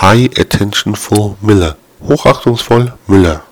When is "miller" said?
1.40-1.76